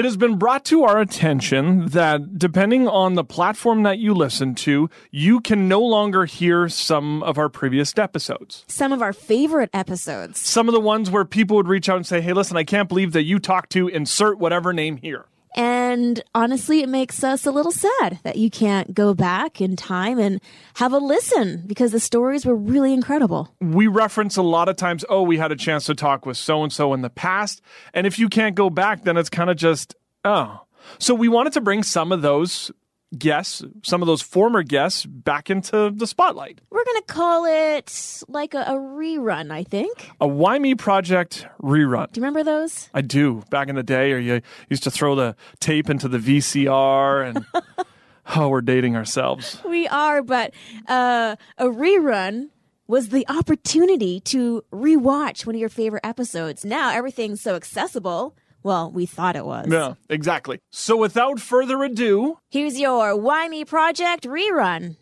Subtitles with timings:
[0.00, 4.54] It has been brought to our attention that depending on the platform that you listen
[4.54, 8.64] to, you can no longer hear some of our previous episodes.
[8.66, 10.40] Some of our favorite episodes.
[10.40, 12.88] Some of the ones where people would reach out and say, Hey, listen, I can't
[12.88, 15.26] believe that you talked to insert whatever name here.
[15.56, 20.18] And honestly, it makes us a little sad that you can't go back in time
[20.18, 20.40] and
[20.74, 23.54] have a listen because the stories were really incredible.
[23.60, 26.62] We reference a lot of times, oh, we had a chance to talk with so
[26.62, 27.62] and so in the past.
[27.92, 29.94] And if you can't go back, then it's kind of just,
[30.24, 30.60] oh.
[30.98, 32.70] So we wanted to bring some of those
[33.16, 36.60] guests, some of those former guests, back into the spotlight.
[36.70, 40.10] We're going to call it like a, a, rerun, I think.
[40.20, 42.12] A Why Me Project rerun.
[42.12, 42.88] Do you remember those?
[42.94, 43.42] I do.
[43.50, 47.44] Back in the day, or you used to throw the tape into the VCR and.
[48.36, 49.60] oh, we're dating ourselves.
[49.66, 50.54] We are, but
[50.86, 52.50] uh, a rerun
[52.86, 56.64] was the opportunity to rewatch one of your favorite episodes.
[56.64, 58.36] Now everything's so accessible.
[58.62, 59.68] Well, we thought it was.
[59.70, 60.60] Yeah, exactly.
[60.70, 64.96] So without further ado, here's your Why Me Project rerun.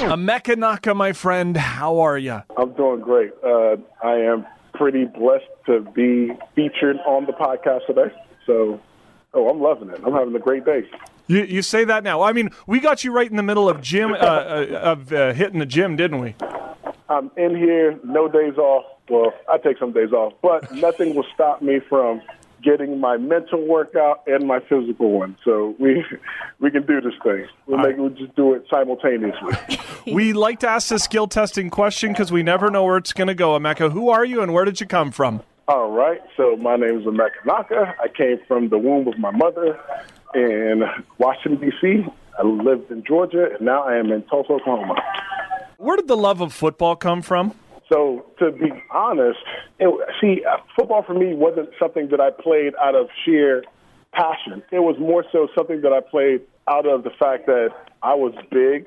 [0.00, 2.42] Emeka Nnaka, my friend, how are you?
[2.56, 3.32] I'm doing great.
[3.44, 8.10] Uh, I am pretty blessed to be featured on the podcast today.
[8.46, 8.80] So,
[9.34, 10.00] oh, I'm loving it.
[10.04, 10.88] I'm having a great day.
[11.26, 12.22] You, you say that now.
[12.22, 15.34] I mean, we got you right in the middle of gym uh, uh, of uh,
[15.34, 16.34] hitting the gym, didn't we?
[17.10, 18.84] I'm in here, no days off.
[19.10, 22.22] Well, I take some days off, but nothing will stop me from
[22.62, 25.36] getting my mental workout and my physical one.
[25.44, 26.04] So we
[26.60, 27.46] we can do this thing.
[27.66, 29.54] We'll, make, we'll just do it simultaneously.
[30.12, 33.28] we like to ask the skill testing question because we never know where it's going
[33.28, 33.58] to go.
[33.58, 35.42] Emeka, who are you and where did you come from?
[35.68, 36.20] All right.
[36.36, 37.94] So my name is Emeka Nnaka.
[38.00, 39.78] I came from the womb of my mother
[40.34, 40.84] in
[41.18, 42.06] Washington, D.C.
[42.38, 44.94] I lived in Georgia, and now I am in Tulsa, Oklahoma.
[45.76, 47.54] Where did the love of football come from?
[47.92, 49.38] So to be honest,
[49.78, 49.88] it,
[50.20, 53.64] see, uh, football for me wasn't something that I played out of sheer
[54.12, 54.62] passion.
[54.70, 57.70] It was more so something that I played out of the fact that
[58.02, 58.86] I was big,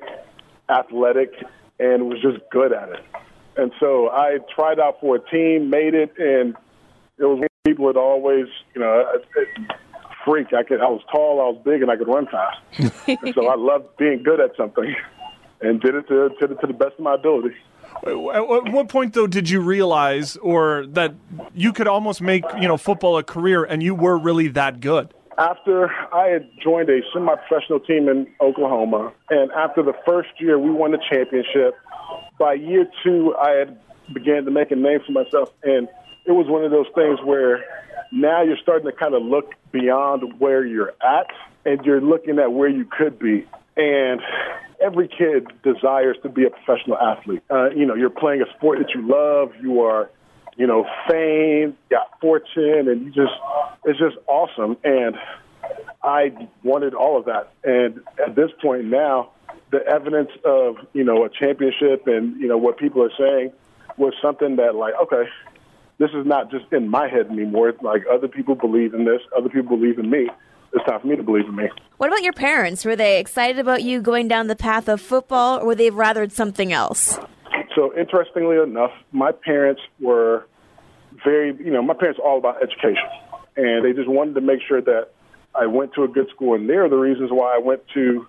[0.70, 1.32] athletic,
[1.78, 3.04] and was just good at it.
[3.56, 6.54] And so I tried out for a team, made it, and
[7.18, 9.04] it was people that always, you know,
[10.24, 10.48] freak.
[10.52, 13.34] I could, I was tall, I was big, and I could run fast.
[13.34, 14.94] so I loved being good at something,
[15.60, 17.54] and did it to, to, to the best of my ability.
[18.06, 21.14] At what point, though, did you realize, or that
[21.54, 25.14] you could almost make you know football a career, and you were really that good?
[25.38, 30.70] After I had joined a semi-professional team in Oklahoma, and after the first year we
[30.70, 31.74] won the championship,
[32.38, 33.78] by year two I had
[34.12, 35.88] began to make a name for myself, and
[36.26, 37.64] it was one of those things where
[38.12, 41.26] now you're starting to kind of look beyond where you're at,
[41.64, 43.46] and you're looking at where you could be,
[43.76, 44.20] and
[44.80, 47.42] every kid desires to be a professional athlete.
[47.50, 49.52] Uh, you know, you're playing a sport that you love.
[49.60, 50.10] You are,
[50.56, 53.32] you know, fame, got fortune, and you just,
[53.84, 54.76] it's just awesome.
[54.84, 55.16] And
[56.02, 57.52] I wanted all of that.
[57.64, 59.30] And at this point now,
[59.70, 63.52] the evidence of, you know, a championship and, you know, what people are saying
[63.96, 65.28] was something that like, okay,
[65.98, 67.70] this is not just in my head anymore.
[67.70, 70.28] It's like other people believe in this, other people believe in me
[70.74, 71.68] it's time for me to believe in me.
[71.98, 72.84] What about your parents?
[72.84, 76.32] Were they excited about you going down the path of football, or were they rathered
[76.32, 77.18] something else?
[77.74, 80.46] So, interestingly enough, my parents were
[81.24, 83.08] very, you know, my parents are all about education,
[83.56, 85.10] and they just wanted to make sure that
[85.54, 88.26] I went to a good school, and they're the reasons why I went to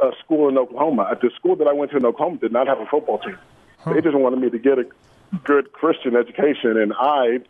[0.00, 1.08] a school in Oklahoma.
[1.10, 3.38] At the school that I went to in Oklahoma did not have a football team.
[3.78, 3.92] Huh.
[3.92, 4.86] They just wanted me to get a
[5.44, 7.40] good Christian education, and I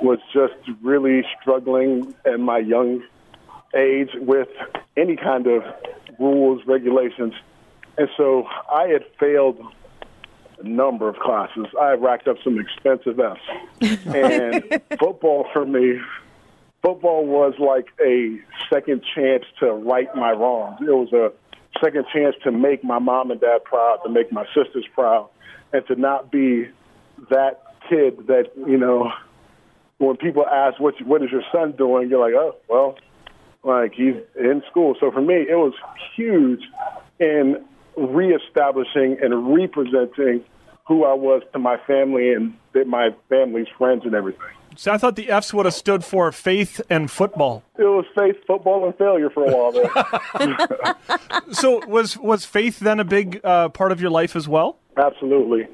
[0.00, 3.02] was just really struggling in my young
[3.74, 4.48] age with
[4.96, 5.62] any kind of
[6.18, 7.34] rules, regulations.
[7.96, 9.58] And so I had failed
[10.58, 11.66] a number of classes.
[11.80, 14.06] I racked up some expensive F's.
[14.06, 16.00] And football for me,
[16.82, 18.38] football was like a
[18.72, 20.78] second chance to right my wrongs.
[20.80, 21.32] It was a
[21.82, 25.28] second chance to make my mom and dad proud, to make my sisters proud,
[25.72, 26.68] and to not be
[27.30, 29.10] that kid that, you know,
[29.98, 32.08] when people ask, what, what is your son doing?
[32.08, 32.96] You're like, oh, well,
[33.62, 34.96] like he's in school.
[34.98, 35.74] So for me, it was
[36.16, 36.62] huge
[37.18, 37.64] in
[37.96, 40.44] reestablishing and representing
[40.86, 42.54] who I was to my family and
[42.86, 44.48] my family's friends and everything.
[44.76, 47.62] So I thought the F's would have stood for faith and football.
[47.76, 50.96] It was faith, football, and failure for a while there.
[51.52, 54.78] so was was faith then a big uh, part of your life as well?
[54.96, 55.66] Absolutely.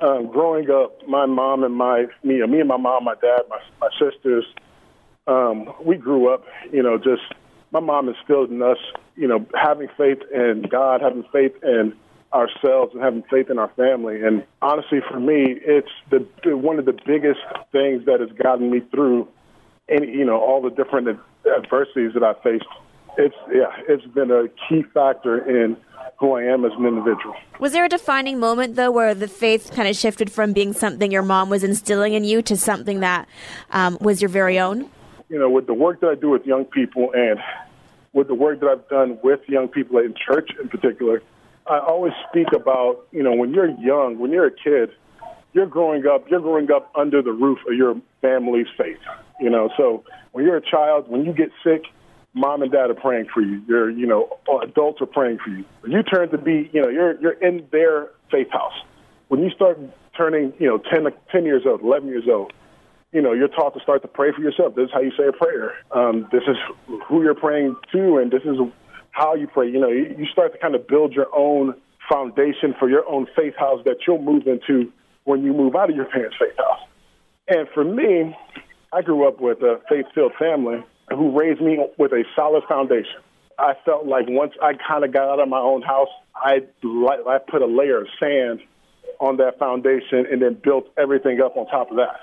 [0.00, 3.58] Um, growing up, my mom and my me, me and my mom, my dad, my
[3.80, 4.44] my sisters,
[5.28, 7.22] um, we grew up, you know, just
[7.70, 8.78] my mom instilled in us,
[9.14, 11.94] you know, having faith in God, having faith in
[12.32, 14.22] ourselves, and having faith in our family.
[14.22, 16.26] And honestly, for me, it's the
[16.56, 17.40] one of the biggest
[17.72, 19.28] things that has gotten me through
[19.88, 22.64] any, you know, all the different adversities that I faced.
[23.18, 25.76] It's yeah, it's been a key factor in
[26.18, 27.34] who I am as an individual.
[27.58, 31.10] Was there a defining moment though where the faith kind of shifted from being something
[31.10, 33.28] your mom was instilling in you to something that
[33.70, 34.90] um, was your very own?
[35.28, 37.38] You know, with the work that I do with young people and
[38.12, 41.22] with the work that I've done with young people in church in particular,
[41.66, 44.90] I always speak about, you know, when you're young, when you're a kid,
[45.52, 49.00] you're growing up, you're growing up under the roof of your family's faith.
[49.40, 51.84] You know, so when you're a child, when you get sick,
[52.34, 53.62] mom and dad are praying for you.
[53.66, 55.64] Your, you know, adults are praying for you.
[55.80, 58.74] When you turn to be, you know, you're you're in their faith house.
[59.28, 59.78] When you start
[60.16, 62.52] turning, you know, 10, 10 years old, 11 years old,
[63.12, 64.74] you know, you're taught to start to pray for yourself.
[64.74, 65.74] This is how you say a prayer.
[65.90, 66.56] Um, this is
[67.08, 68.56] who you're praying to, and this is
[69.12, 69.70] how you pray.
[69.70, 71.74] You know, you, you start to kind of build your own
[72.10, 74.92] foundation for your own faith house that you'll move into
[75.24, 76.80] when you move out of your parents' faith house.
[77.48, 78.36] And for me,
[78.92, 83.20] I grew up with a faith-filled family who raised me with a solid foundation.
[83.58, 87.38] I felt like once I kind of got out of my own house, I I
[87.38, 88.60] put a layer of sand
[89.18, 92.20] on that foundation and then built everything up on top of that.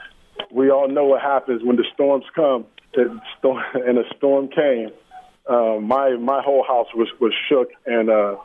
[0.52, 2.66] We all know what happens when the storms come.
[2.96, 4.92] And, storm, and a storm came.
[5.48, 8.38] Uh, my my whole house was was shook and uh,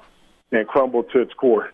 [0.53, 1.71] and crumbled to its core.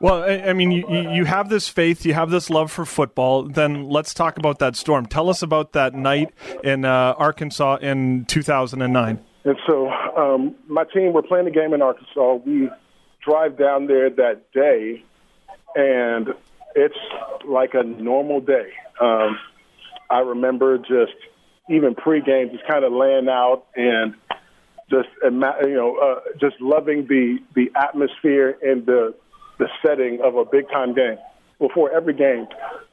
[0.00, 3.42] Well, I, mean, you, you have this faith, you have this love for football.
[3.42, 5.06] Then let's talk about that storm.
[5.06, 6.32] Tell us about that night
[6.62, 9.18] in uh, Arkansas in 2009.
[9.44, 12.34] And so, um, my team, we're playing a game in Arkansas.
[12.46, 12.70] We
[13.26, 15.02] drive down there that day,
[15.74, 16.28] and
[16.76, 16.94] it's
[17.44, 18.70] like a normal day.
[19.00, 19.38] Um,
[20.10, 21.14] I remember just
[21.70, 24.14] even pregame, just kind of laying out and
[24.90, 29.14] just you know, uh, just loving the the atmosphere and the
[29.58, 31.18] the setting of a big time game.
[31.58, 32.46] Before every game,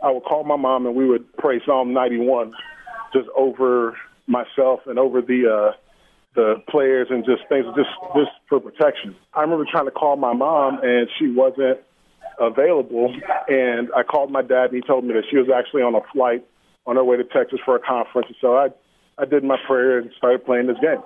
[0.03, 2.53] I would call my mom and we would pray Psalm 91
[3.13, 3.95] just over
[4.27, 5.77] myself and over the uh,
[6.35, 9.15] the players and just things just just for protection.
[9.33, 11.79] I remember trying to call my mom and she wasn't
[12.39, 13.15] available
[13.47, 16.01] and I called my dad and he told me that she was actually on a
[16.13, 16.45] flight
[16.85, 18.27] on her way to Texas for a conference.
[18.27, 18.67] And so I
[19.17, 21.01] I did my prayer and started playing this game.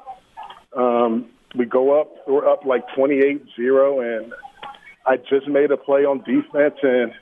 [0.76, 4.34] Um, we go up, we're up like 28-0 and
[5.06, 7.14] I just made a play on defense and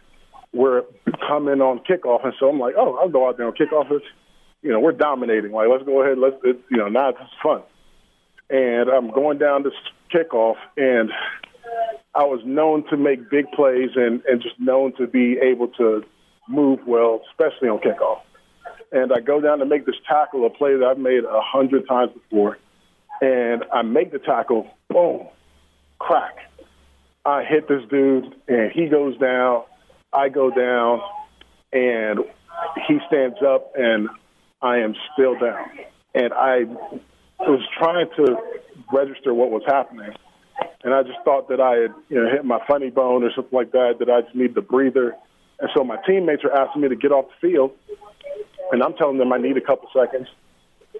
[0.53, 0.83] we're
[1.27, 3.91] coming on kickoff, and so I'm like, oh, I'll go out there on kickoff.
[3.91, 4.05] It's,
[4.61, 5.51] you know, we're dominating.
[5.51, 6.17] Like, let's go ahead.
[6.17, 7.61] Let's, it, you know, now it's fun.
[8.49, 9.73] And I'm going down this
[10.13, 11.11] kickoff, and
[12.15, 16.03] I was known to make big plays and and just known to be able to
[16.47, 18.21] move well, especially on kickoff.
[18.91, 21.87] And I go down to make this tackle, a play that I've made a hundred
[21.87, 22.57] times before,
[23.21, 25.27] and I make the tackle, boom,
[25.99, 26.37] crack
[27.27, 29.63] I hit this dude and he goes down.
[30.13, 31.01] I go down
[31.73, 32.19] and
[32.87, 34.07] he stands up and
[34.61, 35.65] I am still down.
[36.15, 36.63] And I
[37.39, 38.37] was trying to
[38.93, 40.13] register what was happening.
[40.83, 43.55] And I just thought that I had, you know, hit my funny bone or something
[43.55, 45.15] like that, that I just needed a breather.
[45.59, 47.71] And so my teammates are asking me to get off the field.
[48.71, 50.27] And I'm telling them I need a couple seconds.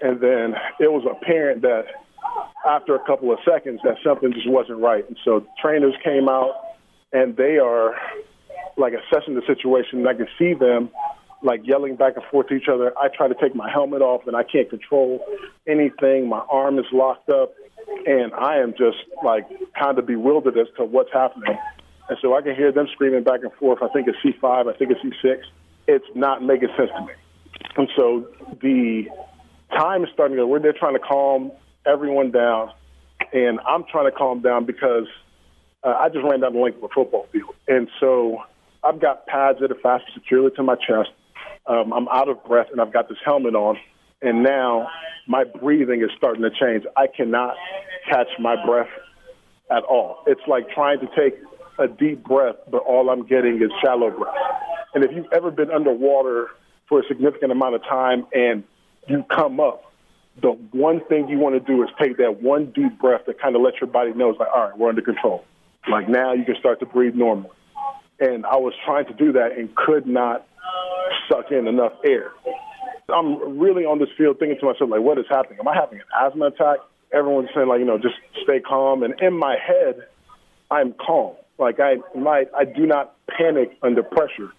[0.02, 1.84] And then it was apparent that
[2.66, 5.06] after a couple of seconds that something just wasn't right.
[5.06, 6.54] And so trainers came out
[7.12, 7.94] and they are
[8.76, 10.00] like assessing the situation.
[10.00, 10.90] And I can see them
[11.42, 12.92] like yelling back and forth to each other.
[12.98, 15.24] I try to take my helmet off and I can't control
[15.68, 16.28] anything.
[16.28, 17.52] My arm is locked up
[18.06, 19.46] and I am just like
[19.78, 21.58] kind of bewildered as to what's happening.
[22.08, 23.82] And so I can hear them screaming back and forth.
[23.82, 25.40] I think it's C5, I think it's C6.
[25.86, 27.12] It's not making sense to me.
[27.76, 28.26] And so
[28.60, 29.08] the
[29.70, 31.52] time is starting to go where they're trying to calm
[31.86, 32.72] everyone down,
[33.32, 35.06] and I'm trying to calm down because
[35.82, 38.42] uh, I just ran down the length of a football field, and so
[38.82, 41.10] I've got pads that are fastened securely to my chest.
[41.66, 43.76] Um, I'm out of breath, and I've got this helmet on,
[44.22, 44.88] and now
[45.26, 46.84] my breathing is starting to change.
[46.96, 47.54] I cannot
[48.10, 48.88] catch my breath
[49.70, 50.22] at all.
[50.26, 51.38] It's like trying to take
[51.78, 54.34] a deep breath, but all I'm getting is shallow breath.
[54.94, 56.48] And if you've ever been underwater
[56.88, 58.64] for a significant amount of time and
[59.06, 59.84] you come up,
[60.40, 63.56] the one thing you want to do is take that one deep breath that kind
[63.56, 65.44] of lets your body know it's like, all right, we're under control.
[65.90, 67.50] Like now you can start to breathe normally.
[68.20, 70.46] And I was trying to do that and could not
[71.28, 72.32] suck in enough air.
[73.10, 75.58] I'm really on this field thinking to myself, like, what is happening?
[75.60, 76.78] Am I having an asthma attack?
[77.12, 79.02] Everyone's saying, like, you know, just stay calm.
[79.02, 80.06] And in my head,
[80.70, 81.34] I'm calm.
[81.58, 84.52] Like I, my, I do not panic under pressure,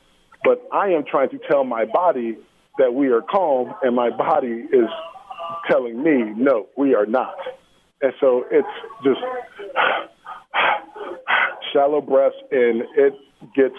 [0.43, 2.37] but I am trying to tell my body
[2.79, 4.89] that we are calm, and my body is
[5.69, 7.35] telling me, no, we are not.
[8.01, 8.67] And so it's
[9.03, 9.19] just
[11.73, 13.13] shallow breaths, and it
[13.55, 13.75] gets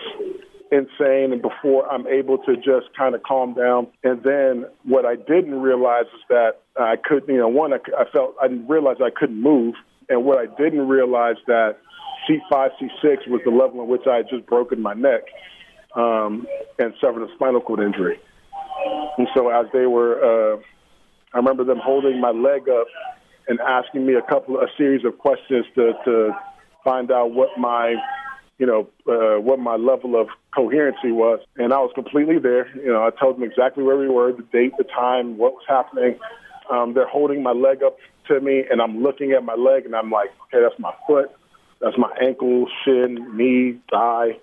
[0.70, 3.88] insane and before I'm able to just kind of calm down.
[4.04, 8.04] And then what I didn't realize is that I couldn't, you know, one, I, I
[8.10, 9.74] felt, I didn't realize I couldn't move.
[10.08, 11.78] And what I didn't realize that
[12.28, 15.22] C5, C6 was the level in which I had just broken my neck
[15.94, 16.46] um,
[16.78, 18.18] and suffered a spinal cord injury.
[19.18, 20.60] And so as they were, uh,
[21.34, 22.86] I remember them holding my leg up
[23.48, 26.30] and asking me a couple, a series of questions to, to
[26.84, 27.94] find out what my
[28.60, 31.40] you know, uh, what my level of coherency was.
[31.56, 32.68] And I was completely there.
[32.76, 35.64] You know, I told them exactly where we were, the date, the time, what was
[35.66, 36.18] happening.
[36.70, 37.96] Um, they're holding my leg up
[38.28, 41.30] to me, and I'm looking at my leg, and I'm like, okay, that's my foot,
[41.80, 44.38] that's my ankle, shin, knee, thigh.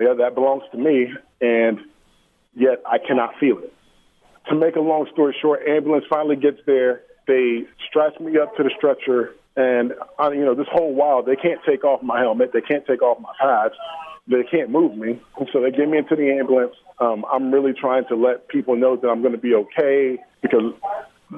[0.00, 1.78] Yeah, that belongs to me, and
[2.54, 3.72] yet I cannot feel it.
[4.48, 7.02] To make a long story short, ambulance finally gets there.
[7.26, 11.34] They strap me up to the stretcher and uh, you know, this whole while they
[11.34, 13.74] can't take off my helmet, they can't take off my pads,
[14.28, 15.20] they can't move me.
[15.36, 16.76] And so they get me into the ambulance.
[17.00, 20.72] Um, I'm really trying to let people know that I'm going to be okay because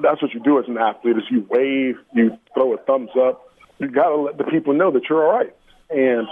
[0.03, 3.41] that's what you do as an athlete: is you wave, you throw a thumbs up.
[3.79, 5.55] You got to let the people know that you're all right.
[5.89, 6.27] And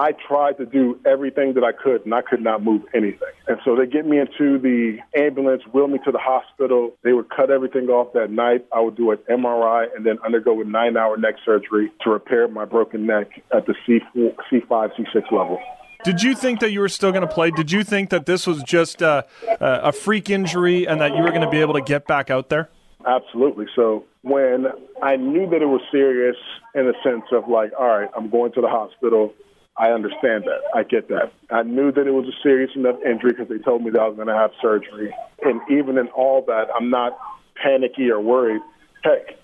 [0.00, 3.28] I tried to do everything that I could, and I could not move anything.
[3.46, 6.96] And so they get me into the ambulance, wheel me to the hospital.
[7.04, 8.64] They would cut everything off that night.
[8.72, 12.48] I would do an MRI and then undergo a nine hour neck surgery to repair
[12.48, 15.58] my broken neck at the C4, C5, C6 level.
[16.02, 17.50] Did you think that you were still going to play?
[17.50, 19.26] Did you think that this was just a,
[19.60, 22.48] a freak injury and that you were going to be able to get back out
[22.48, 22.70] there?
[23.06, 23.66] Absolutely.
[23.76, 24.66] So when
[25.02, 26.36] I knew that it was serious
[26.74, 29.34] in the sense of like, all right, I'm going to the hospital.
[29.80, 30.60] I understand that.
[30.74, 31.32] I get that.
[31.50, 34.08] I knew that it was a serious enough injury because they told me that I
[34.08, 35.14] was going to have surgery.
[35.42, 37.18] And even in all that, I'm not
[37.56, 38.60] panicky or worried.
[39.02, 39.38] Heck,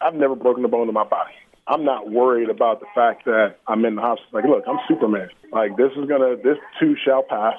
[0.00, 1.34] I've never broken a bone in my body.
[1.66, 4.30] I'm not worried about the fact that I'm in the hospital.
[4.32, 5.28] Like, look, I'm Superman.
[5.52, 7.56] Like, this is gonna, this too shall pass.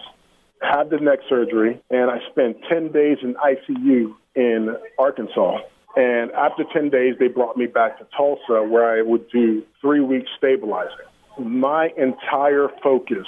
[0.61, 5.59] Had the neck surgery, and I spent 10 days in ICU in Arkansas.
[5.95, 10.01] And after 10 days, they brought me back to Tulsa, where I would do three
[10.01, 11.05] weeks stabilizing
[11.39, 13.27] my entire focus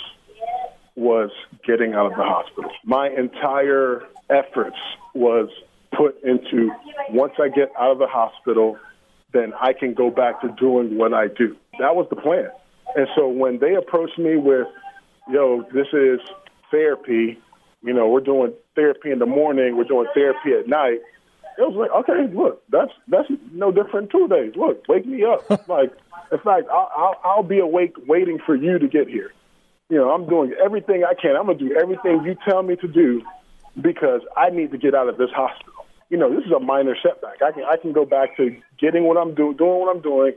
[0.95, 1.29] was
[1.65, 2.71] getting out of the hospital.
[2.83, 4.77] My entire efforts
[5.13, 5.49] was
[5.95, 6.71] put into
[7.09, 8.77] once I get out of the hospital,
[9.33, 11.55] then I can go back to doing what I do.
[11.79, 12.49] That was the plan.
[12.95, 14.67] And so when they approached me with,
[15.29, 16.19] yo, this is
[16.71, 17.39] therapy,
[17.83, 20.99] you know, we're doing therapy in the morning, we're doing therapy at night.
[21.57, 24.53] It was like, okay, look, that's that's no different two days.
[24.55, 25.67] Look, wake me up.
[25.67, 25.91] like
[26.31, 29.31] in fact, I'll, I'll, I'll be awake waiting for you to get here.
[29.89, 31.35] You know, I'm doing everything I can.
[31.35, 33.21] I'm going to do everything you tell me to do
[33.81, 35.85] because I need to get out of this hospital.
[36.09, 37.41] You know, this is a minor setback.
[37.41, 40.33] I can I can go back to getting what I'm doing, doing what I'm doing,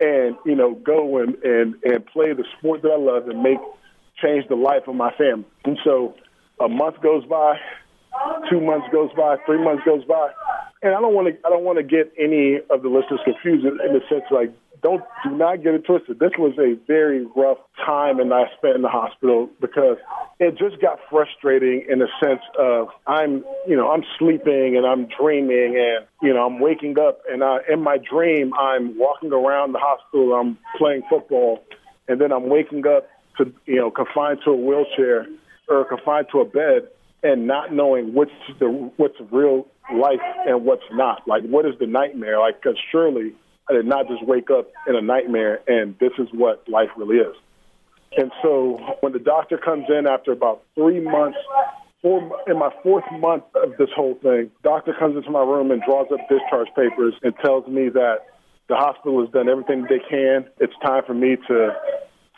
[0.00, 3.58] and you know, go and and and play the sport that I love and make
[4.22, 5.46] change the life of my family.
[5.64, 6.14] And so,
[6.60, 7.58] a month goes by,
[8.50, 10.30] two months goes by, three months goes by,
[10.82, 13.64] and I don't want to I don't want to get any of the listeners confused
[13.64, 16.18] in, the sense like don't do not get it twisted.
[16.18, 19.96] This was a very rough time, and I spent in the hospital because
[20.40, 25.06] it just got frustrating in the sense of I'm, you know, I'm sleeping and I'm
[25.06, 29.72] dreaming, and you know, I'm waking up, and I, in my dream, I'm walking around
[29.72, 31.62] the hospital, I'm playing football,
[32.08, 33.08] and then I'm waking up
[33.38, 35.28] to, you know, confined to a wheelchair
[35.68, 36.88] or confined to a bed,
[37.22, 41.26] and not knowing what's the what's real life and what's not.
[41.26, 42.38] Like, what is the nightmare?
[42.38, 43.32] Like, because surely
[43.68, 47.16] I did not just wake up in a nightmare and this is what life really
[47.16, 47.34] is.
[48.16, 51.38] And so when the doctor comes in after about three months,
[52.02, 55.82] four, in my fourth month of this whole thing, doctor comes into my room and
[55.82, 58.26] draws up discharge papers and tells me that
[58.68, 60.46] the hospital has done everything they can.
[60.58, 61.70] It's time for me to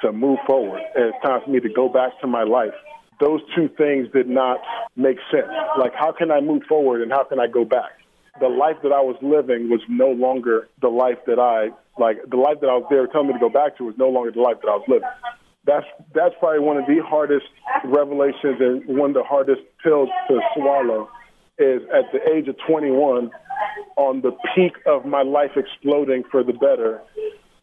[0.02, 0.82] to move forward.
[0.94, 2.74] And it's time for me to go back to my life.
[3.20, 4.58] Those two things did not
[4.96, 5.48] make sense.
[5.78, 7.92] Like, how can I move forward and how can I go back?
[8.40, 12.18] the life that I was living was no longer the life that I like.
[12.28, 14.32] The life that I was there telling me to go back to was no longer
[14.32, 15.08] the life that I was living.
[15.66, 17.46] That's that's probably one of the hardest
[17.84, 21.08] revelations and one of the hardest pills to swallow.
[21.56, 23.30] Is at the age of 21,
[23.96, 27.00] on the peak of my life exploding for the better,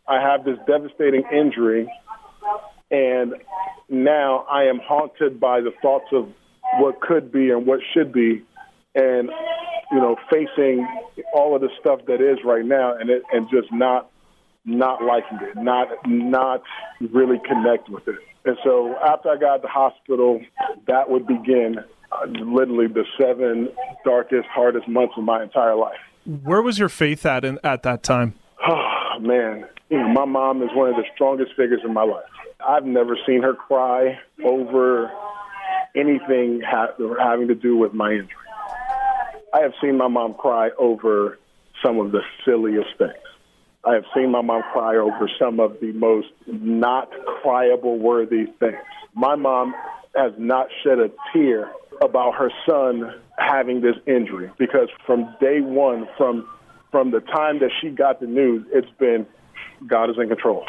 [0.08, 1.92] I have this devastating injury,
[2.92, 3.36] and
[3.90, 6.30] now I am haunted by the thoughts of
[6.80, 8.44] what could be and what should be,
[8.96, 9.30] and
[9.92, 10.88] you know, facing
[11.34, 14.10] all of the stuff that is right now, and it, and just not
[14.66, 16.64] not liking it, not not
[17.12, 18.20] really connect with it.
[18.46, 20.42] And so after I got to the hospital,
[20.88, 21.78] that would begin
[22.12, 23.70] uh, literally the seven
[24.04, 26.00] darkest, hardest months of my entire life.
[26.26, 28.36] Where was your faith at in, at that time?
[28.66, 32.24] Oh man, you know, my mom is one of the strongest figures in my life.
[32.66, 35.12] I've never seen her cry over
[35.94, 38.30] anything ha- having to do with my injury.
[39.54, 41.38] I have seen my mom cry over
[41.84, 43.12] some of the silliest things.
[43.84, 47.12] I have seen my mom cry over some of the most not
[47.44, 48.78] cryable worthy things.
[49.14, 49.76] My mom
[50.16, 51.70] has not shed a tear
[52.02, 56.48] about her son having this injury because from day one, from
[56.92, 59.26] from the time that she got the news, it's been
[59.86, 60.66] God is in control.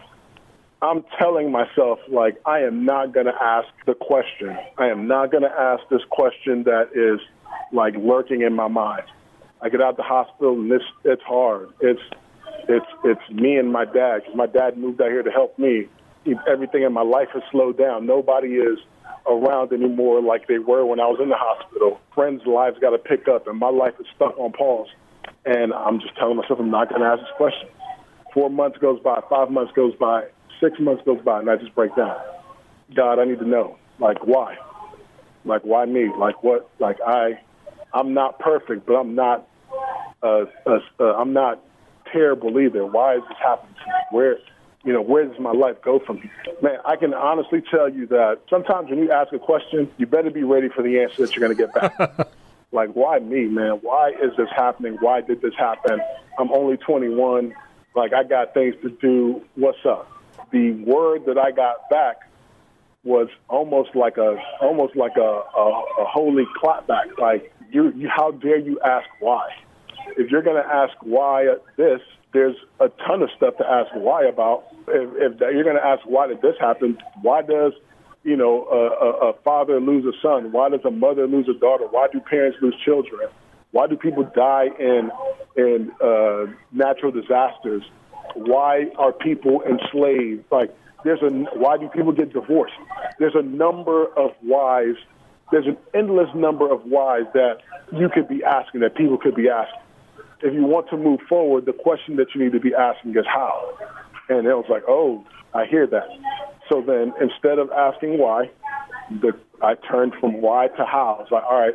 [0.83, 4.57] I'm telling myself, like, I am not going to ask the question.
[4.79, 7.21] I am not going to ask this question that is,
[7.73, 9.05] like, lurking in my mind.
[9.61, 11.71] I get out the hospital and this, it's hard.
[11.81, 12.01] It's,
[12.69, 15.87] it's, it's me and my dad, my dad moved out here to help me.
[16.49, 18.07] Everything in my life has slowed down.
[18.07, 18.79] Nobody is
[19.27, 22.01] around anymore like they were when I was in the hospital.
[22.15, 24.89] Friends' lives got to pick up, and my life is stuck on pause.
[25.45, 27.69] And I'm just telling myself I'm not going to ask this question.
[28.35, 30.25] Four months goes by, five months goes by,
[30.61, 32.17] six months goes by, and I just break down.
[32.95, 34.57] God, I need to know, like, why?
[35.45, 36.09] Like, why me?
[36.17, 36.71] Like, what?
[36.79, 37.41] Like, I,
[37.93, 39.49] I'm not perfect, but I'm not,
[40.23, 41.61] uh, uh, uh, I'm not
[42.13, 42.87] terrible either.
[42.87, 43.95] Why is this happening to me?
[44.11, 44.39] Where,
[44.85, 46.31] you know, where does my life go from here?
[46.63, 50.31] Man, I can honestly tell you that sometimes when you ask a question, you better
[50.31, 52.33] be ready for the answer that you're going to get back.
[52.73, 53.79] like, why me, man?
[53.83, 54.97] Why is this happening?
[55.01, 56.01] Why did this happen?
[56.39, 57.55] I'm only 21.
[57.95, 59.43] Like, I got things to do.
[59.55, 60.11] What's up?
[60.51, 62.29] The word that I got back
[63.05, 67.19] was almost like a almost like a, a, a holy clapback.
[67.19, 69.49] Like, you, you, how dare you ask why?
[70.17, 72.01] If you're going to ask why this,
[72.33, 74.65] there's a ton of stuff to ask why about.
[74.89, 77.73] If, if you're going to ask why did this happen, why does
[78.25, 80.53] you know a, a, a father lose a son?
[80.53, 81.87] Why does a mother lose a daughter?
[81.91, 83.29] Why do parents lose children?
[83.73, 85.11] Why do people die in
[85.57, 87.83] in uh, natural disasters?
[88.35, 90.45] Why are people enslaved?
[90.51, 90.75] Like
[91.05, 92.75] there's a why do people get divorced?
[93.19, 94.95] There's a number of whys.
[95.51, 97.59] There's an endless number of whys that
[97.93, 99.83] you could be asking, that people could be asking
[100.43, 103.25] if you want to move forward, the question that you need to be asking is
[103.27, 103.79] how.
[104.29, 106.09] And it was like, oh, I hear that.
[106.69, 108.51] So then instead of asking why,
[109.11, 111.19] the, I turned from why to how.
[111.23, 111.75] It's like, all right,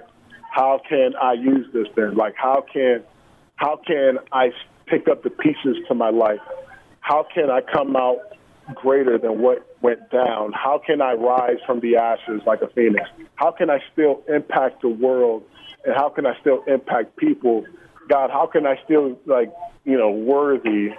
[0.57, 2.15] how can I use this then?
[2.15, 3.03] Like, how can,
[3.57, 4.51] how can I
[4.87, 6.39] pick up the pieces to my life?
[6.99, 8.17] How can I come out
[8.75, 10.51] greater than what went down?
[10.53, 13.07] How can I rise from the ashes like a phoenix?
[13.35, 15.43] How can I still impact the world?
[15.85, 17.65] And how can I still impact people
[18.07, 19.51] God, how can I still like
[19.85, 20.89] you know worthy?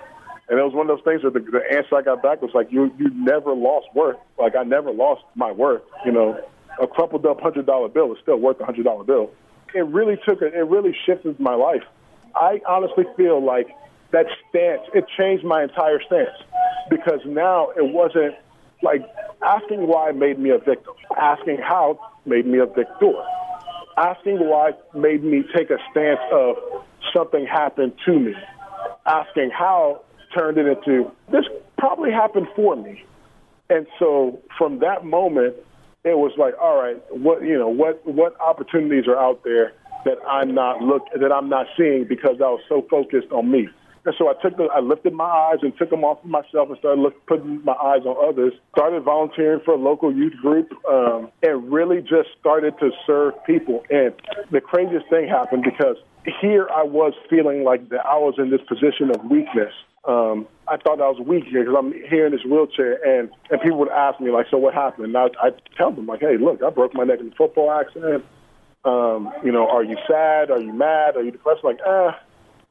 [0.51, 2.53] And it was one of those things where the, the answer I got back was
[2.55, 4.17] like, you you never lost worth.
[4.39, 5.83] Like I never lost my worth.
[6.05, 6.39] You know,
[6.81, 9.31] a crumpled up hundred dollar bill is still worth a hundred dollar bill.
[9.75, 10.55] It really took it.
[10.55, 11.83] It really shifted my life.
[12.35, 13.69] I honestly feel like
[14.11, 16.37] that stance it changed my entire stance
[16.91, 18.35] because now it wasn't
[18.83, 19.03] like
[19.43, 20.95] asking why made me a victim.
[21.17, 23.13] Asking how made me a victor.
[23.97, 26.57] Asking why made me take a stance of
[27.15, 28.35] something happened to me.
[29.07, 30.03] Asking how
[30.37, 31.45] turned it into this
[31.79, 33.05] probably happened for me.
[33.71, 35.57] And so from that moment,
[36.05, 39.73] it was like, all right, what you know, what what opportunities are out there
[40.05, 43.69] that I'm not look that I'm not seeing because I was so focused on me.
[44.05, 46.71] And so I took the, I lifted my eyes and took them off of myself
[46.71, 48.55] and started look, putting my eyes on others.
[48.75, 53.85] Started volunteering for a local youth group um, and really just started to serve people.
[53.91, 54.15] And
[54.51, 55.97] the craziest thing happened because
[56.41, 59.75] here I was feeling like that I was in this position of weakness.
[60.05, 63.61] Um, I thought I was weak here because I'm here in this wheelchair, and and
[63.61, 66.37] people would ask me like, "So what happened?" And I I tell them like, "Hey,
[66.37, 68.25] look, I broke my neck in a football accident.
[68.85, 70.51] Um, you know, are you sad?
[70.51, 71.17] Are you mad?
[71.17, 72.13] Are you depressed?" Like, eh.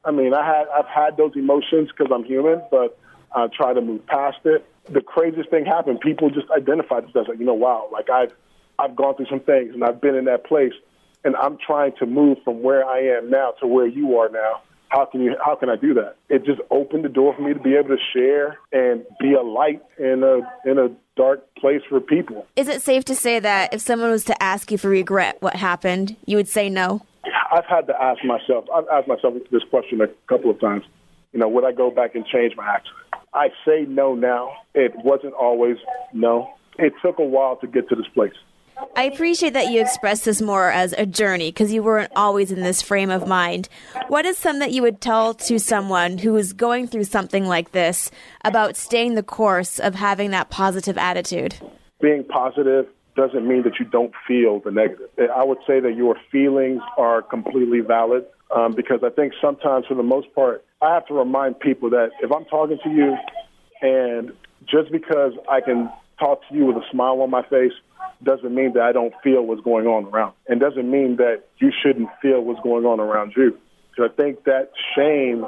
[0.04, 2.98] I mean, I had I've had those emotions because I'm human, but
[3.34, 4.66] I try to move past it.
[4.88, 6.00] The craziest thing happened.
[6.00, 8.32] People just identified it as like, you know, wow, like I've
[8.78, 10.72] I've gone through some things and I've been in that place
[11.24, 14.62] and I'm trying to move from where I am now to where you are now.
[14.88, 15.36] How can you?
[15.44, 16.16] How can I do that?
[16.28, 19.42] It just opened the door for me to be able to share and be a
[19.42, 22.46] light in a in a dark place for people.
[22.56, 25.56] Is it safe to say that if someone was to ask you for regret what
[25.56, 27.02] happened, you would say no?
[27.52, 28.64] I've had to ask myself.
[28.74, 30.84] I've asked myself this question a couple of times.
[31.32, 32.96] You know, would I go back and change my actions?
[33.34, 34.52] I say no now.
[34.74, 35.76] It wasn't always
[36.14, 36.54] no.
[36.78, 38.32] It took a while to get to this place.
[38.96, 42.62] I appreciate that you express this more as a journey because you weren't always in
[42.62, 43.68] this frame of mind.
[44.08, 47.72] What is some that you would tell to someone who is going through something like
[47.72, 48.10] this
[48.44, 51.56] about staying the course of having that positive attitude?
[52.00, 52.86] Being positive
[53.16, 55.08] doesn't mean that you don't feel the negative.
[55.34, 59.94] I would say that your feelings are completely valid um, because I think sometimes, for
[59.94, 63.16] the most part, I have to remind people that if I'm talking to you
[63.82, 64.32] and
[64.66, 67.72] just because I can talk to you with a smile on my face
[68.22, 70.34] doesn't mean that I don't feel what's going on around.
[70.48, 73.56] And doesn't mean that you shouldn't feel what's going on around you.
[73.90, 75.44] Because I think that shame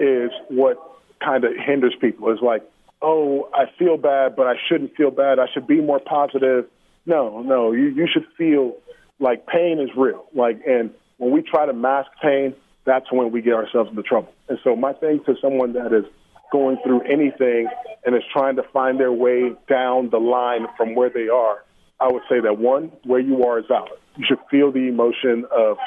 [0.00, 0.78] is what
[1.24, 2.30] kind of hinders people.
[2.30, 2.62] It's like,
[3.02, 5.38] oh, I feel bad, but I shouldn't feel bad.
[5.38, 6.66] I should be more positive.
[7.06, 8.76] No, no, you, you should feel
[9.18, 10.24] like pain is real.
[10.34, 12.54] Like, and when we try to mask pain,
[12.84, 14.32] that's when we get ourselves into trouble.
[14.48, 16.04] And so my thing to someone that is
[16.52, 17.68] going through anything
[18.04, 21.63] and is trying to find their way down the line from where they are,
[22.04, 23.98] I would say that one, where you are is valid.
[24.16, 25.78] You should feel the emotion of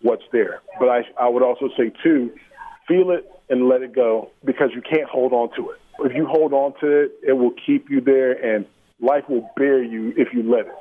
[0.00, 0.60] what's there.
[0.78, 2.32] But I, I would also say, two,
[2.88, 5.78] feel it and let it go because you can't hold on to it.
[6.00, 8.64] If you hold on to it, it will keep you there and
[9.00, 10.74] life will bear you if you let it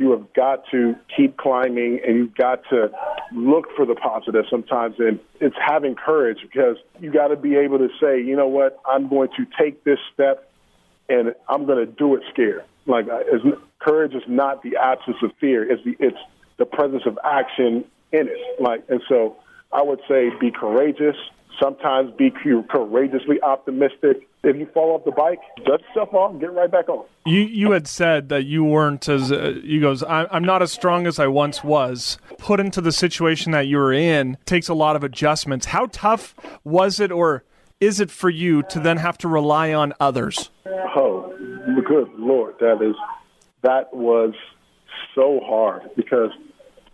[0.00, 2.90] you have got to keep climbing and you've got to
[3.34, 4.94] look for the positive sometimes.
[4.98, 8.80] And it's having courage because you got to be able to say, you know what,
[8.90, 10.50] I'm going to take this step
[11.10, 12.64] and I'm going to do it scared.
[12.86, 13.06] Like
[13.80, 16.16] courage is not the absence of fear; it's the it's
[16.58, 18.60] the presence of action in it.
[18.60, 19.36] Like, and so
[19.72, 21.16] I would say be courageous.
[21.60, 22.30] Sometimes be
[22.70, 24.26] courageously optimistic.
[24.42, 27.04] If you fall off the bike, dust yourself off, get right back on.
[27.26, 30.02] You you had said that you weren't as uh, you goes.
[30.02, 32.16] I'm not as strong as I once was.
[32.38, 35.66] Put into the situation that you were in takes a lot of adjustments.
[35.66, 37.44] How tough was it, or
[37.80, 40.50] is it for you to then have to rely on others?
[40.66, 41.34] Oh,
[41.86, 42.94] good lord, that is
[43.62, 44.34] that was
[45.14, 46.30] so hard because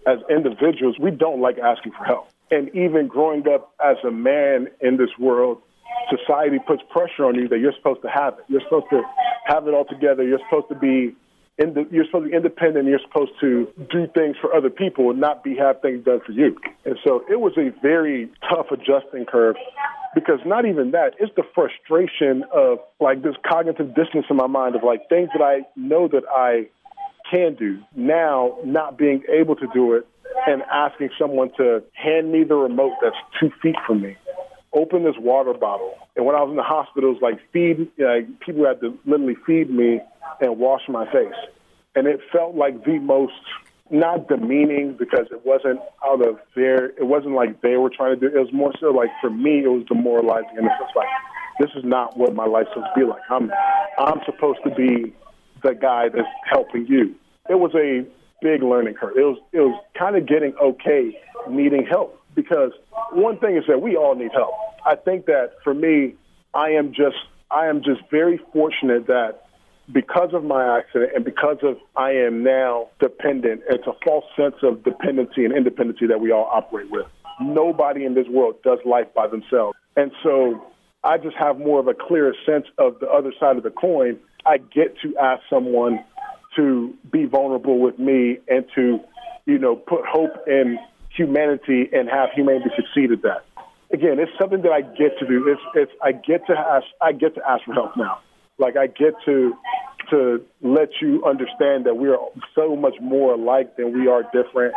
[0.06, 2.28] as individuals, we don't like asking for help.
[2.50, 5.62] And even growing up as a man in this world,
[6.08, 8.44] society puts pressure on you that you're supposed to have it.
[8.48, 9.02] You're supposed to
[9.46, 10.22] have it all together.
[10.22, 11.16] You're supposed to be
[11.58, 12.86] in the, you're supposed to be independent.
[12.86, 16.32] You're supposed to do things for other people and not be have things done for
[16.32, 16.56] you.
[16.84, 19.56] And so it was a very tough adjusting curve
[20.14, 24.76] because not even that, it's the frustration of like this cognitive dissonance in my mind
[24.76, 26.68] of like things that I know that I
[27.30, 30.06] can do now, not being able to do it
[30.46, 34.16] and asking someone to hand me the remote that's two feet from me
[34.76, 35.94] open this water bottle.
[36.16, 38.98] And when I was in the hospital, it was like feed, like people had to
[39.06, 40.00] literally feed me
[40.40, 41.34] and wash my face.
[41.94, 43.32] And it felt like the most
[43.90, 48.28] not demeaning because it wasn't out of their, it wasn't like they were trying to
[48.28, 48.34] do.
[48.34, 51.08] It was more so like for me, it was demoralizing, and it's just like
[51.58, 53.22] this is not what my life's supposed to be like.
[53.30, 53.50] I'm,
[53.98, 55.14] I'm supposed to be
[55.62, 57.14] the guy that's helping you.
[57.48, 58.04] It was a
[58.42, 59.16] big learning curve.
[59.16, 62.72] It was, it was kind of getting okay needing help because
[63.12, 64.52] one thing is that we all need help.
[64.84, 66.14] I think that for me,
[66.54, 67.16] I am just
[67.50, 69.45] I am just very fortunate that
[69.92, 74.56] because of my accident and because of I am now dependent, it's a false sense
[74.62, 77.06] of dependency and independency that we all operate with.
[77.40, 79.76] Nobody in this world does life by themselves.
[79.96, 80.66] And so
[81.04, 84.18] I just have more of a clearer sense of the other side of the coin.
[84.44, 86.04] I get to ask someone
[86.56, 89.00] to be vulnerable with me and to,
[89.44, 90.78] you know, put hope in
[91.14, 93.44] humanity and have humanity succeed at that.
[93.92, 95.48] Again, it's something that I get to do.
[95.48, 98.18] It's, it's I get to ask I get to ask for help now.
[98.58, 99.54] Like I get to
[100.10, 102.18] to let you understand that we are
[102.54, 104.74] so much more alike than we are different.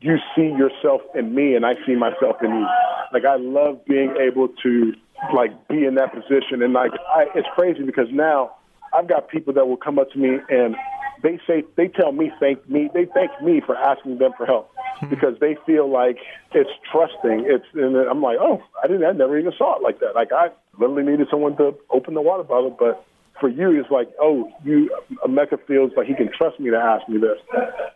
[0.00, 2.66] You see yourself in me, and I see myself in you.
[3.12, 4.92] Like I love being able to
[5.34, 8.54] like be in that position, and like I, it's crazy because now
[8.96, 10.76] I've got people that will come up to me and
[11.22, 14.70] they say they tell me thank me they thank me for asking them for help
[14.98, 15.08] hmm.
[15.08, 16.18] because they feel like
[16.52, 20.00] it's trusting it's and i'm like oh i didn't i never even saw it like
[20.00, 23.04] that like i literally needed someone to open the water bottle but
[23.40, 24.90] for you it's like oh you
[25.24, 27.38] Emeka feels like he can trust me to ask me this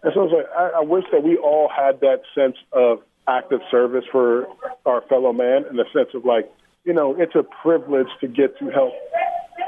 [0.03, 3.61] and so it's like I, I wish that we all had that sense of active
[3.71, 4.47] service for
[4.87, 6.53] our fellow man in the sense of like
[6.85, 8.93] you know it's a privilege to get to help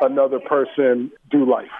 [0.02, 1.70] another person do life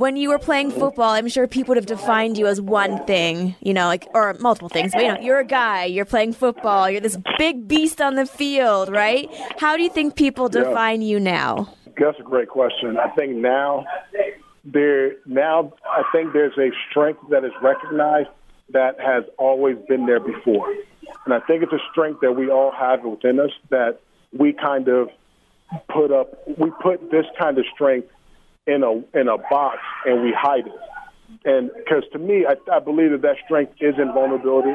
[0.00, 0.80] when you were playing mm-hmm.
[0.80, 4.34] football, I'm sure people would have defined you as one thing, you know, like or
[4.40, 4.92] multiple things.
[4.92, 8.24] But you know, you're a guy, you're playing football, you're this big beast on the
[8.24, 9.28] field, right?
[9.58, 11.08] How do you think people define yeah.
[11.08, 11.74] you now?
[11.98, 12.96] That's a great question.
[12.98, 13.84] I think now
[14.64, 18.28] there now I think there's a strength that is recognized
[18.70, 20.72] that has always been there before.
[21.24, 24.00] And I think it's a strength that we all have within us that
[24.32, 25.08] we kind of
[25.88, 28.08] put up we put this kind of strength
[28.66, 30.72] in a in a box and we hide it.
[31.44, 34.74] And because to me, I, I believe that that strength is in vulnerability,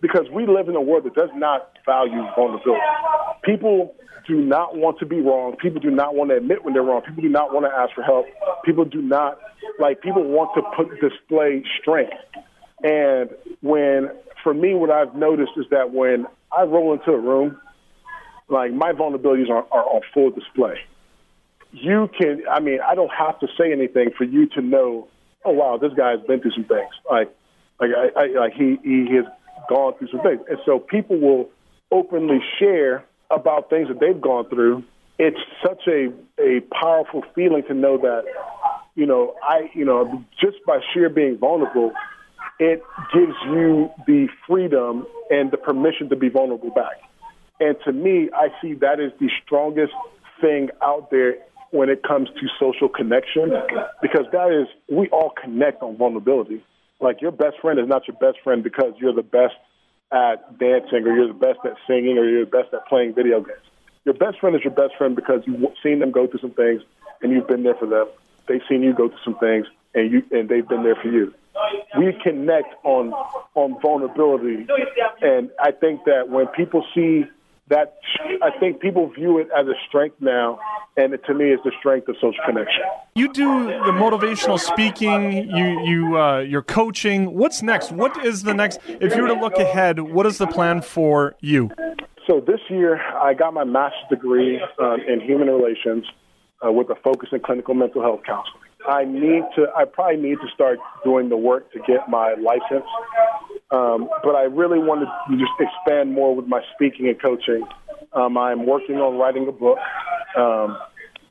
[0.00, 2.80] because we live in a world that does not value vulnerability.
[3.42, 3.94] People
[4.26, 5.56] do not want to be wrong.
[5.56, 7.02] People do not want to admit when they're wrong.
[7.02, 8.26] People do not want to ask for help.
[8.64, 9.38] People do not
[9.78, 12.12] like people want to put display strength.
[12.82, 13.30] And
[13.60, 14.10] when
[14.42, 17.58] for me, what I've noticed is that when I roll into a room,
[18.48, 20.78] like my vulnerabilities are, are on full display
[21.72, 25.08] you can, I mean, I don't have to say anything for you to know
[25.44, 26.90] oh wow, this guy's been through some things.
[27.10, 27.34] Like,
[27.80, 29.24] like I, I like he he has
[29.68, 31.50] gone through some things, and so people will
[31.90, 34.84] openly share about things that they've gone through.
[35.18, 38.24] It's such a a powerful feeling to know that
[38.94, 41.92] you know I you know just by sheer being vulnerable,
[42.58, 47.00] it gives you the freedom and the permission to be vulnerable back.
[47.60, 49.92] And to me, I see that as the strongest
[50.40, 51.38] thing out there
[51.70, 53.52] when it comes to social connection
[54.00, 56.62] because that is we all connect on vulnerability.
[57.00, 59.54] Like your best friend is not your best friend because you're the best
[60.10, 63.40] at dancing or you're the best at singing or you're the best at playing video
[63.40, 63.60] games.
[64.04, 66.82] Your best friend is your best friend because you've seen them go through some things
[67.20, 68.06] and you've been there for them.
[68.46, 71.34] They've seen you go through some things and you and they've been there for you.
[71.98, 73.12] We connect on
[73.54, 74.66] on vulnerability
[75.20, 77.24] and I think that when people see
[77.68, 77.98] that
[78.42, 80.58] I think people view it as a strength now,
[80.96, 82.82] and it, to me, is the strength of social connection.
[83.14, 85.48] You do the motivational speaking.
[85.48, 87.34] You you uh, you're coaching.
[87.34, 87.92] What's next?
[87.92, 88.80] What is the next?
[88.86, 91.70] If you were to look ahead, what is the plan for you?
[92.26, 96.04] So this year, I got my master's degree um, in human relations
[96.64, 98.62] uh, with a focus in clinical mental health counseling.
[98.88, 99.66] I need to.
[99.76, 102.86] I probably need to start doing the work to get my license
[103.70, 107.66] um, but I really wanted to just expand more with my speaking and coaching.
[108.12, 109.78] Um, I'm working on writing a book,
[110.36, 110.78] um,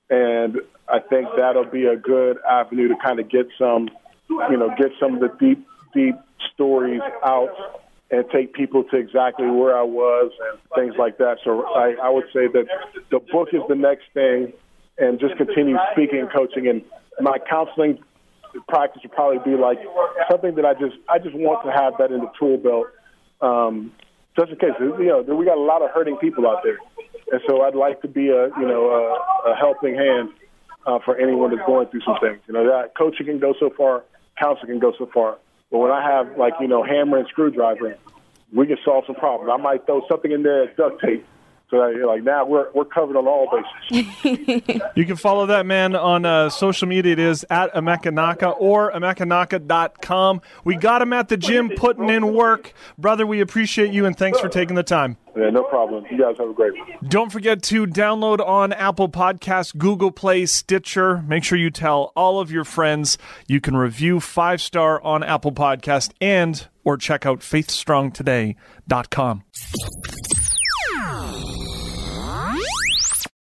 [0.10, 3.89] and I think that'll be a good avenue to kind of get some,
[4.30, 6.15] you know, get some of the deep, deep
[6.54, 7.50] stories out
[8.10, 11.39] and take people to exactly where I was and things like that.
[11.43, 12.65] So I, I would say that
[13.12, 14.54] the book is the next thing,
[15.00, 16.67] and just continue speaking and coaching.
[16.67, 16.84] And
[17.19, 18.00] my counseling
[18.67, 19.80] practice would probably be like
[20.30, 22.88] something that I just I just want to have that in the tool belt,
[23.41, 23.91] um,
[24.38, 24.76] just in case.
[24.80, 26.78] You know, we got a lot of hurting people out there,
[27.32, 30.30] and so I'd like to be a you know a, a helping hand
[30.86, 32.39] uh, for anyone that's going through some things.
[32.48, 34.04] You know, that coaching can go so far,
[34.41, 35.38] counseling can go so far,
[35.72, 37.98] but when I have like you know hammer and screwdriver,
[38.54, 39.52] we can solve some problems.
[39.54, 41.26] I might throw something in there, duct tape
[41.69, 43.49] so like now we're we're covered on all
[43.91, 44.82] bases.
[44.95, 47.13] you can follow that man on uh, social media.
[47.13, 50.41] It is at Emeka Nnaka or emekannaka.com.
[50.63, 52.73] We got him at the gym putting in work.
[52.97, 55.17] Brother, we appreciate you and thanks for taking the time.
[55.36, 56.06] Yeah, no problem.
[56.10, 56.88] You guys have a great one.
[57.08, 61.21] Don't forget to download on Apple Podcasts, Google Play, Stitcher.
[61.27, 63.19] Make sure you tell all of your friends.
[63.47, 69.43] You can review five star on Apple Podcast and or check out faithstrongtoday.com.